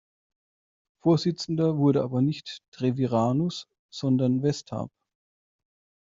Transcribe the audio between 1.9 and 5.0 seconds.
aber nicht Treviranus, sondern Westarp.